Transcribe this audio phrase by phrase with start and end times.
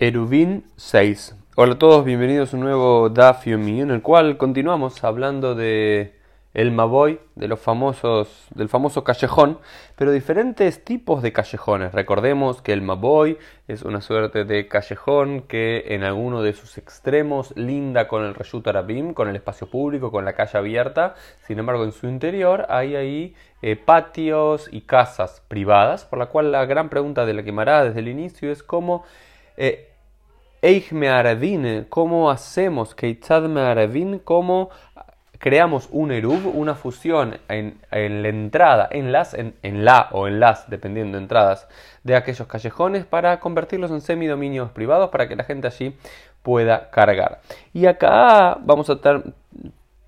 [0.00, 1.36] Eruvin 6.
[1.54, 6.18] Hola a todos, bienvenidos a un nuevo Daf en el cual continuamos hablando de
[6.52, 9.60] el Maboy, de los famosos, del famoso callejón,
[9.94, 11.92] pero diferentes tipos de callejones.
[11.92, 13.38] Recordemos que el Maboy
[13.68, 18.66] es una suerte de callejón que en alguno de sus extremos linda con el Reshut
[18.66, 21.14] Arabim, con el espacio público, con la calle abierta.
[21.46, 26.50] Sin embargo, en su interior hay ahí eh, patios y casas privadas, por la cual
[26.50, 29.04] la gran pregunta de la quemará desde el inicio es cómo
[29.56, 29.90] eh,
[31.88, 32.96] ¿cómo hacemos?
[34.24, 34.70] ¿Cómo
[35.44, 40.70] creamos un eruv, una fusión en, la entrada, en las, en, la o en las,
[40.70, 41.68] dependiendo de entradas,
[42.02, 45.96] de aquellos callejones para convertirlos en semidominios privados para que la gente allí
[46.42, 47.42] pueda cargar.
[47.74, 49.34] Y acá vamos a tener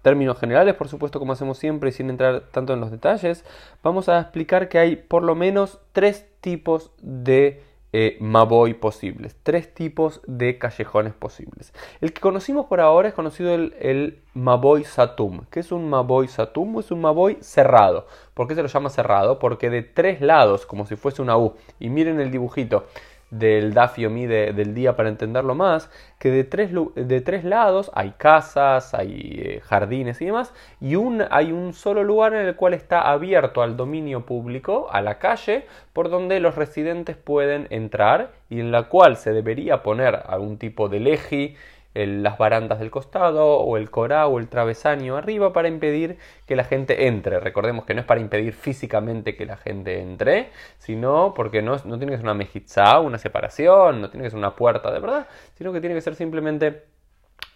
[0.01, 3.45] términos generales, por supuesto, como hacemos siempre y sin entrar tanto en los detalles,
[3.83, 7.63] vamos a explicar que hay por lo menos tres tipos de
[7.99, 9.37] eh, Maboy posibles.
[9.43, 11.73] Tres tipos de callejones posibles.
[12.03, 15.47] El que conocimos por ahora es conocido el, el Maboy Satum.
[15.51, 16.79] ¿Qué es un Maboy Satum?
[16.79, 18.07] Es un Maboy cerrado.
[18.35, 19.39] ¿Por qué se lo llama cerrado?
[19.39, 21.55] Porque de tres lados, como si fuese una U.
[21.81, 22.85] Y miren el dibujito
[23.31, 28.13] del Dafiomi de, del día para entenderlo más, que de tres, de tres lados hay
[28.13, 32.75] casas, hay eh, jardines y demás, y un, hay un solo lugar en el cual
[32.75, 38.61] está abierto al dominio público, a la calle, por donde los residentes pueden entrar y
[38.61, 41.57] en la cual se debería poner algún tipo de leji,
[42.05, 46.65] las barandas del costado o el corá o el travesaño arriba para impedir que la
[46.65, 47.41] gente entre.
[47.41, 51.99] Recordemos que no es para impedir físicamente que la gente entre, sino porque no, no
[51.99, 55.27] tiene que ser una mejizá, una separación, no tiene que ser una puerta de verdad,
[55.55, 56.85] sino que tiene que ser simplemente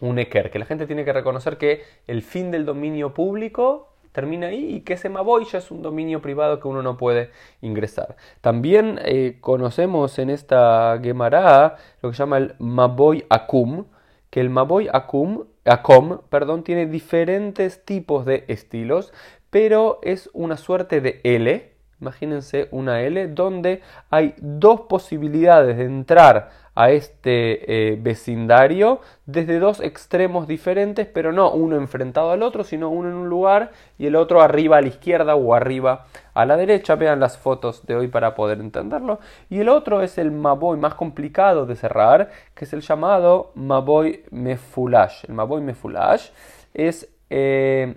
[0.01, 4.49] un eker, que la gente tiene que reconocer que el fin del dominio público termina
[4.49, 7.31] ahí y que ese Maboy ya es un dominio privado que uno no puede
[7.61, 8.17] ingresar.
[8.41, 13.87] También eh, conocemos en esta Gemara lo que se llama el Maboy Akum,
[14.31, 19.13] que el Maboy Akum, Akom perdón, tiene diferentes tipos de estilos,
[19.51, 26.51] pero es una suerte de L, imagínense una L, donde hay dos posibilidades de entrar
[26.81, 32.89] a este eh, vecindario desde dos extremos diferentes, pero no uno enfrentado al otro, sino
[32.89, 36.57] uno en un lugar y el otro arriba a la izquierda o arriba a la
[36.57, 36.95] derecha.
[36.95, 39.21] Vean las fotos de hoy para poder entenderlo.
[39.51, 44.25] Y el otro es el Maboy más complicado de cerrar, que es el llamado Maboy
[44.31, 45.25] Mefulash.
[45.29, 46.31] El Maboy Mefulash
[46.73, 47.95] es eh,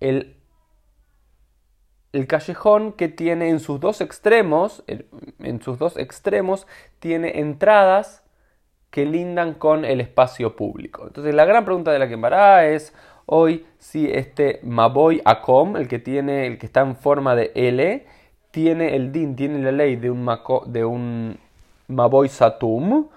[0.00, 0.39] el
[2.12, 6.66] el callejón que tiene en sus dos extremos, en sus dos extremos,
[6.98, 8.24] tiene entradas
[8.90, 11.04] que lindan con el espacio público.
[11.06, 12.92] Entonces la gran pregunta de la que embará es
[13.26, 18.06] hoy si este Maboy Acom, el que tiene, el que está en forma de L,
[18.50, 20.28] tiene el DIN, tiene la ley de un,
[20.66, 21.38] de un
[21.86, 23.08] Maboy Satum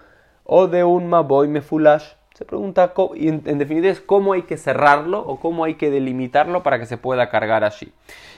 [0.44, 2.14] o de un Maboy Mefulash.
[2.34, 6.80] Se pregunta, en, definitiva, es cómo hay que cerrarlo o cómo hay que delimitarlo para
[6.80, 7.94] que se pueda cargar allí.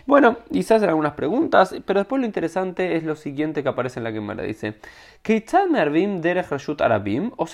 [0.05, 4.03] Bueno, se hacen algunas preguntas, pero después lo interesante es lo siguiente que aparece en
[4.03, 4.43] la Gemara.
[4.43, 4.75] Dice,
[6.81, 7.47] Arabim o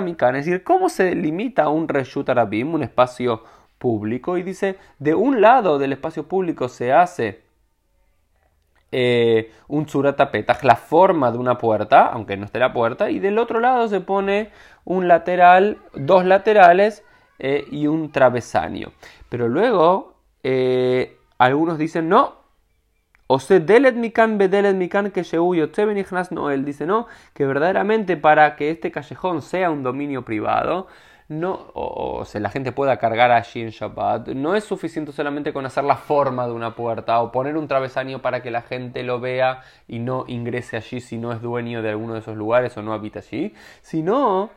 [0.00, 0.34] Mikan.
[0.34, 3.44] Es decir, ¿cómo se limita un Reshut Arabim, un espacio
[3.78, 4.36] público?
[4.36, 7.43] Y dice, de un lado del espacio público se hace
[8.96, 13.38] eh, un tsuratapetach, la forma de una puerta, aunque no esté la puerta, y del
[13.38, 14.50] otro lado se pone
[14.84, 17.02] un lateral, dos laterales
[17.40, 18.92] eh, y un travesaño.
[19.28, 22.36] Pero luego eh, algunos dicen no.
[23.26, 25.24] O se delet mikan bedelet mikan que
[26.30, 30.86] no, él dice no, que verdaderamente para que este callejón sea un dominio privado,
[31.28, 35.64] no, o, sea, la gente pueda cargar allí en Shabbat, no es suficiente solamente con
[35.64, 39.20] hacer la forma de una puerta o poner un travesaño para que la gente lo
[39.20, 42.82] vea y no ingrese allí si no es dueño de alguno de esos lugares o
[42.82, 44.50] no habita allí, sino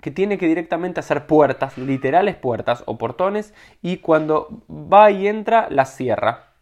[0.00, 5.68] que tiene que directamente hacer puertas, literales puertas o portones, y cuando va y entra,
[5.70, 6.54] las cierra.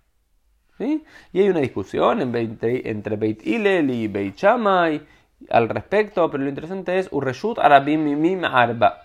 [0.78, 1.03] Y
[1.34, 5.03] hay una discusión entre Beit Hillel y Beit Shammai
[5.50, 8.06] al respecto, pero lo interesante es Urreshut Arabim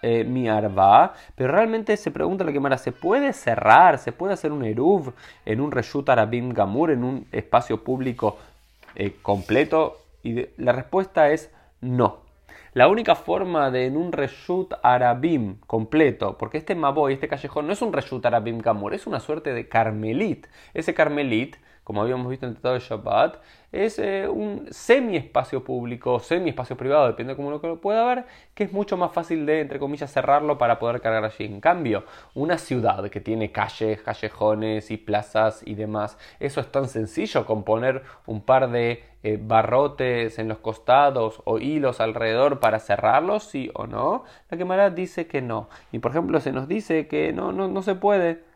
[0.02, 4.52] eh, mi arba, pero realmente se pregunta la quemara, ¿se puede cerrar, se puede hacer
[4.52, 5.14] un eruv
[5.46, 8.38] en un Reshut Arabim Gamur, en un espacio público
[8.96, 9.98] eh, completo?
[10.24, 11.52] Y la respuesta es
[11.82, 12.20] no.
[12.74, 17.74] La única forma de en un Reshut Arabim completo, porque este Maboy, este callejón, no
[17.74, 20.48] es un Reshut Arabim Gamur, es una suerte de Carmelit.
[20.74, 21.58] Ese Carmelit
[21.92, 23.36] como habíamos visto en el Tratado de Shabbat,
[23.74, 28.24] es eh, un semi-espacio público, semi-espacio privado, depende de cómo lo pueda ver,
[28.54, 31.44] que es mucho más fácil de, entre comillas, cerrarlo para poder cargar allí.
[31.44, 36.88] En cambio, una ciudad que tiene calles, callejones y plazas y demás, eso es tan
[36.88, 42.80] sencillo con poner un par de eh, barrotes en los costados o hilos alrededor para
[42.80, 44.24] cerrarlos, sí o no.
[44.50, 45.68] La quemara dice que no.
[45.92, 48.50] Y por ejemplo, se nos dice que no, no, no se puede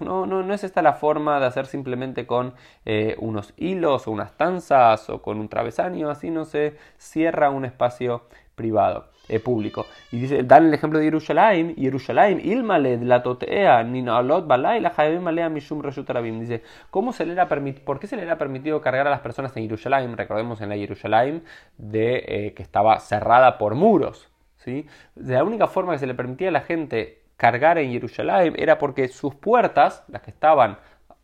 [0.00, 2.54] no, no, no es esta la forma de hacer simplemente con
[2.84, 7.64] eh, unos hilos o unas tanzas o con un travesaño, así no se cierra un
[7.64, 8.22] espacio
[8.54, 9.86] privado, eh, público.
[10.10, 15.48] Y dice, dan el ejemplo de Yerushalayim, Yerushalayim, ilmale la totea, ninalot balay, la malea
[15.48, 16.40] mishum reshut arabim.
[16.40, 19.54] Dice, ¿cómo se le era ¿por qué se le era permitido cargar a las personas
[19.56, 20.14] en Yerushalayim?
[20.14, 21.42] Recordemos en la Yerushalayim
[21.76, 24.30] de, eh, que estaba cerrada por muros.
[24.56, 24.86] ¿sí?
[25.14, 28.78] De la única forma que se le permitía a la gente cargar en Jerusalén era
[28.78, 30.78] porque sus puertas, las que estaban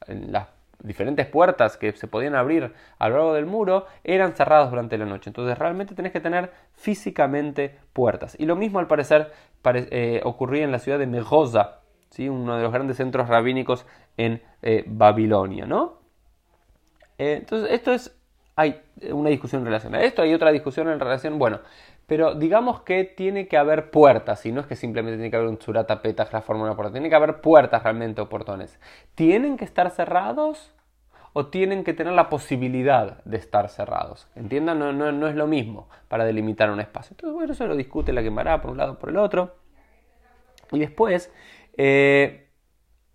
[0.06, 0.48] las
[0.82, 5.06] diferentes puertas que se podían abrir a lo largo del muro, eran cerradas durante la
[5.06, 5.30] noche.
[5.30, 8.36] Entonces realmente tenés que tener físicamente puertas.
[8.38, 9.32] Y lo mismo al parecer
[9.64, 11.80] eh, ocurría en la ciudad de Mejosa,
[12.10, 12.28] ¿sí?
[12.28, 13.86] uno de los grandes centros rabínicos
[14.16, 15.66] en eh, Babilonia.
[15.66, 16.00] ¿no?
[17.18, 18.16] Eh, entonces esto es,
[18.56, 18.80] hay
[19.10, 21.60] una discusión en relación a esto, hay otra discusión en relación, bueno,
[22.06, 25.48] pero digamos que tiene que haber puertas, y no es que simplemente tiene que haber
[25.48, 28.78] un churata petach la una puerta, tiene que haber puertas realmente o portones.
[29.14, 30.74] ¿Tienen que estar cerrados
[31.32, 34.28] o tienen que tener la posibilidad de estar cerrados?
[34.34, 37.14] Entiendan, no, no, es lo mismo para delimitar un espacio.
[37.14, 39.56] Entonces, bueno, eso lo discute la quemará por un lado por el otro.
[40.72, 41.32] Y después
[41.76, 42.48] eh,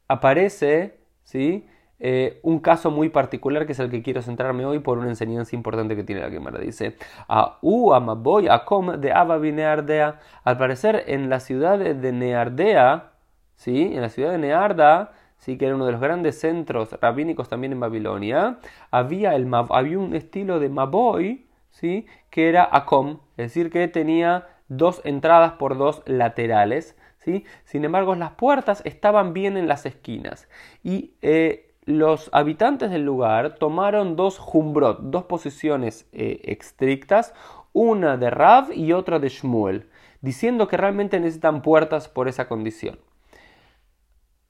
[0.07, 1.67] aparece, ¿sí?
[1.99, 5.55] Eh, un caso muy particular que es el que quiero centrarme hoy por una enseñanza
[5.55, 6.59] importante que tiene la Gemara.
[6.59, 6.95] Dice,
[7.27, 10.19] a U amaboy akom de Ababi Neardea.
[10.43, 13.11] Al parecer en la ciudad de Neardea,
[13.55, 13.91] ¿sí?
[13.93, 15.57] en la ciudad de Nearda, ¿sí?
[15.57, 18.59] que era uno de los grandes centros rabínicos también en Babilonia,
[18.91, 22.05] había, el, había un estilo de maboy, ¿sí?
[22.29, 26.95] que era akom, es decir, que tenía dos entradas por dos laterales.
[27.17, 27.45] ¿sí?
[27.65, 30.47] Sin embargo, las puertas estaban bien en las esquinas.
[30.83, 37.33] Y eh, los habitantes del lugar tomaron dos jumbrot, dos posiciones eh, estrictas,
[37.71, 39.89] una de Rav y otra de Shmuel,
[40.19, 42.99] diciendo que realmente necesitan puertas por esa condición.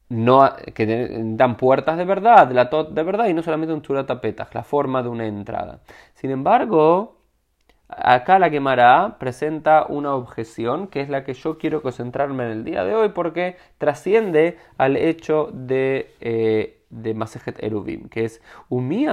[0.10, 4.20] No, que dan puertas de verdad, la de verdad, y no solamente un churata
[4.54, 5.82] la forma de una entrada.
[6.16, 7.18] Sin embargo,
[7.88, 12.64] acá la Gemara presenta una objeción que es la que yo quiero concentrarme en el
[12.64, 19.08] día de hoy porque trasciende al hecho de eh, de Masejet Eruvim, que es Umi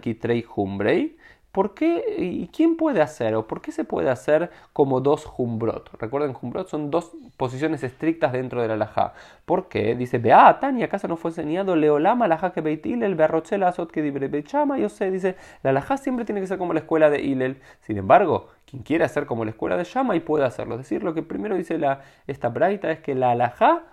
[0.00, 1.16] Kitrei Humbrei.
[1.54, 5.88] ¿Por qué y quién puede hacer o por qué se puede hacer como dos Humbrot?
[6.00, 9.14] Recuerden, Humbrot son dos posiciones estrictas dentro del alajá.
[9.44, 9.94] ¿Por qué?
[9.94, 14.02] Dice, vea, Tania, acaso no fue enseñado Leolama, alajá que beitil, el berrochela azot que
[14.02, 14.78] dibre bechama.
[14.78, 17.60] Yo sé, dice, la alajá siempre tiene que ser como la escuela de Ilel.
[17.82, 20.74] Sin embargo, quien quiere hacer como la escuela de Shama y puede hacerlo.
[20.74, 23.84] Es decir, lo que primero dice la, esta braita es que la alajá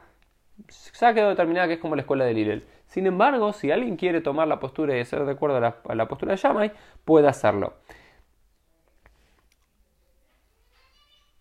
[1.05, 2.65] ha quedado determinada que es como la escuela de Ilel.
[2.87, 6.33] Sin embargo, si alguien quiere tomar la postura y ser de acuerdo a la, postura
[6.33, 6.71] de Shammai,
[7.05, 7.75] puede hacerlo.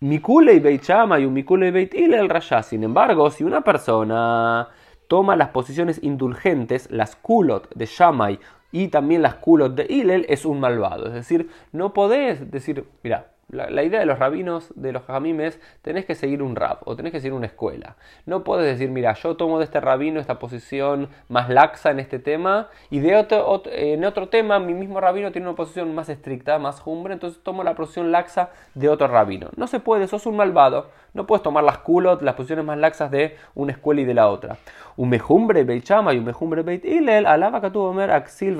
[0.00, 2.62] Mikule y Beit Shammai y Mikule y Beit el Rasha.
[2.62, 4.68] Sin embargo, si una persona
[5.08, 8.38] toma las posiciones indulgentes, las kulot de Shammai
[8.70, 11.08] y también las kulot de Ilel, es un malvado.
[11.08, 16.04] Es decir, no podés decir, mira, la, idea de los rabinos, de los jamimes, tenés
[16.04, 17.96] que seguir un rap o tenés que seguir una escuela.
[18.26, 22.18] No puedes decir, mira, yo tomo de este rabino esta posición más laxa en este
[22.18, 26.58] tema y de otro, en otro tema mi mismo rabino tiene una posición más estricta,
[26.58, 29.50] más jumbre, entonces tomo la posición laxa de otro rabino.
[29.56, 30.88] No se puede, sos un malvado.
[31.12, 34.28] No puedes tomar las culot, las posiciones más laxas de una escuela y de la
[34.28, 34.58] otra.
[34.96, 38.56] Un mejumbre beit y un mejumbre beit ilel, alaba que tuvo axil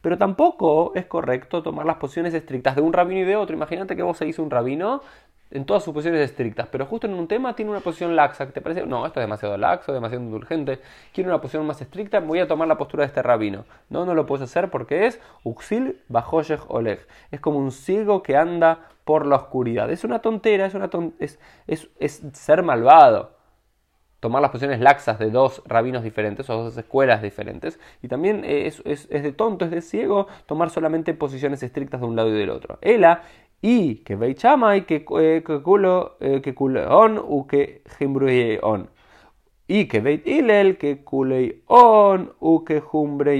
[0.00, 3.54] Pero tampoco es correcto tomar las posiciones estrictas de un rabino y de otro.
[3.54, 5.02] Imagínate que vos seguís un rabino
[5.50, 8.52] en todas sus posiciones estrictas, pero justo en un tema tiene una posición laxa, que
[8.52, 10.78] te parece, no, esto es demasiado laxo, demasiado indulgente,
[11.12, 13.64] quiero una posición más estricta, voy a tomar la postura de este rabino.
[13.88, 17.04] No, no lo puedes hacer porque es uxil bajoyej oleg.
[17.32, 19.90] Es como un ciego que anda por la oscuridad.
[19.90, 23.32] Es una tontera, es, una es, es, ser malvado.
[24.20, 27.80] Tomar las posiciones laxas de dos rabinos diferentes o dos escuelas diferentes.
[28.02, 32.14] Y también es, es, de tonto, es de ciego tomar solamente posiciones estrictas de un
[32.14, 32.78] lado y del otro.
[32.82, 33.22] Ela
[33.62, 34.34] y que y
[34.82, 37.82] que eh, que culo eh, que on u que
[38.62, 38.90] on.
[39.68, 41.04] Y que veit ilel que
[41.66, 42.82] on u que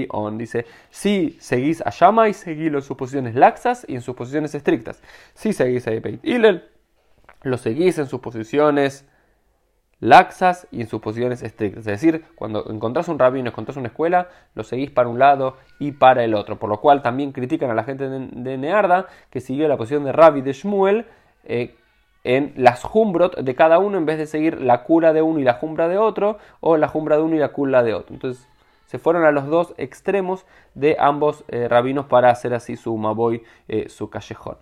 [0.09, 0.37] on.
[0.37, 5.01] Dice si seguís a Shammai seguilo en sus posiciones laxas y en sus posiciones estrictas.
[5.33, 6.69] Si seguís a Beit ilel
[7.43, 9.05] lo seguís en sus posiciones
[10.01, 11.79] laxas y en sus posiciones estrictas.
[11.79, 15.93] Es decir, cuando encontrás un rabino, encontrás una escuela, lo seguís para un lado y
[15.93, 16.59] para el otro.
[16.59, 20.11] Por lo cual también critican a la gente de, Nearda que siguió la posición de
[20.11, 21.05] Rabbi de Shmuel
[21.45, 21.75] eh,
[22.23, 25.43] en las jumbrot de cada uno en vez de seguir la cura de uno y
[25.43, 28.13] la jumbra de otro o la jumbra de uno y la cura de otro.
[28.13, 28.47] Entonces
[28.87, 33.43] se fueron a los dos extremos de ambos eh, rabinos para hacer así su maboy,
[33.67, 34.57] eh, su callejón.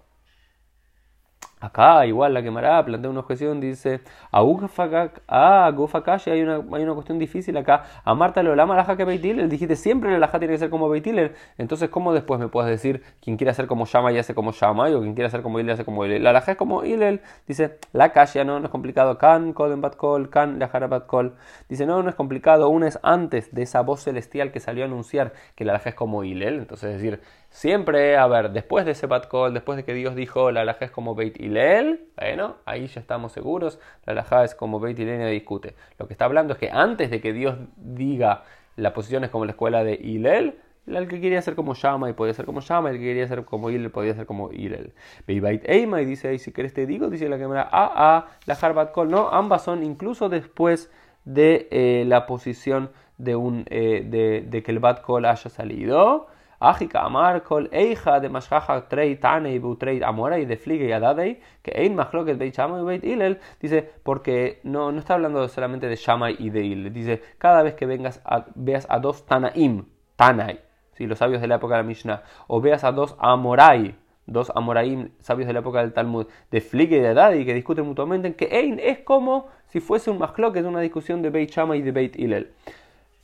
[1.61, 4.01] Acá, igual, la quemará, plantea una objeción, dice,
[4.31, 7.83] ah, Gufakashi hay una, hay una cuestión difícil acá.
[8.05, 11.35] A Marta lo lama la que Beitiler, dijiste siempre la tiene que ser como Beitiler.
[11.57, 14.89] Entonces, ¿cómo después me puedes decir quien quiere hacer como llama y hace como llama?
[14.89, 16.23] O quien quiere hacer como Ilel hace como Ilel.
[16.23, 19.17] La laja es como Ilel, dice, la calle no, no es complicado.
[19.17, 21.35] Kan, Koden Bat Kol, Kan, la Bat Kol.
[21.67, 22.69] Dice, no, no es complicado.
[22.69, 25.95] Una es antes de esa voz celestial que salió a anunciar que la laja es
[25.95, 26.59] como Ilel.
[26.59, 30.15] Entonces, es decir, Siempre, a ver, después de ese bad call, después de que Dios
[30.15, 34.53] dijo la alajá es como Beit Hillel, bueno, ahí ya estamos seguros, la alajá es
[34.53, 35.75] como Beit Hillel y discute.
[35.97, 38.43] Lo que está hablando es que antes de que Dios diga
[38.75, 42.13] la posición es como la escuela de Hillel, el que quería ser como Shama y
[42.13, 44.93] podía ser como Shama, el que quería ser como Hillel podía ser como Hillel.
[45.27, 48.93] Beit Eima y dice si querés te digo, dice la cámara, ah, ah, la Harbat
[48.93, 50.91] Call, no, ambas son incluso después
[51.25, 56.27] de eh, la posición de, un, eh, de, de que el bad call haya salido.
[56.59, 61.71] Ágica Amar Kol Eija de Mashaja Trey Tanei Butrei Amorai de Flige y Adadei, que
[61.71, 66.35] Ein Machloket Beit Shammai Beit Ilel, dice, porque no, no está hablando solamente de Shammai
[66.39, 69.85] y de Ilel, dice, cada vez que vengas a, veas a dos Tanaim,
[70.15, 70.59] Tanai,
[70.93, 71.07] ¿sí?
[71.07, 75.11] los sabios de la época de la Mishnah, o veas a dos Amorai, dos Amoraim,
[75.21, 78.49] sabios de la época del Talmud, de Flige y de Adadei, que discuten mutuamente, que
[78.51, 82.51] Ein es como si fuese un es una discusión de Beit y de Beit Ilel.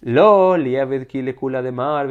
[0.02, 0.58] Lo
[1.62, 2.08] de mar,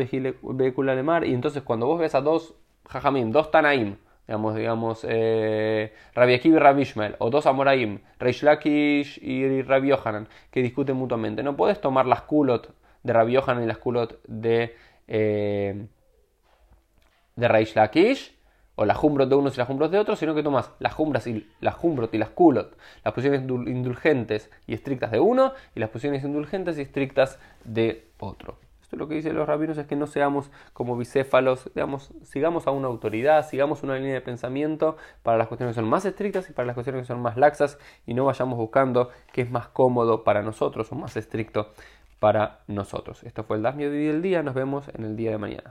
[0.96, 1.24] de mar.
[1.24, 2.54] Y entonces cuando vos ves a dos
[2.88, 9.62] jajamim, dos tanaim, digamos, digamos, eh, y Rabbi Ishmael, o dos Amoraim, Reish Lakish y
[9.62, 11.42] Rabbi Yohanan, que discuten mutuamente.
[11.42, 14.74] No puedes tomar las kulot de Rabbi Yohanan y las kulot de,
[15.06, 15.86] eh,
[17.36, 18.34] de Reish Lakish
[18.76, 21.26] o las jumbrot de unos y las jumbrot de otros, sino que tomas las jumbras
[21.26, 25.90] y las jumbrot y las culot, las posiciones indulgentes y estrictas de uno y las
[25.90, 28.58] posiciones indulgentes y estrictas de otro.
[28.82, 31.70] Esto lo que dicen los rabinos es que no seamos como bicéfalos,
[32.22, 36.04] sigamos a una autoridad, sigamos una línea de pensamiento para las cuestiones que son más
[36.04, 39.50] estrictas y para las cuestiones que son más laxas y no vayamos buscando qué es
[39.50, 41.72] más cómodo para nosotros o más estricto
[42.18, 43.22] para nosotros.
[43.24, 45.70] Esto fue el Dasmio del día, nos vemos en el día de mañana.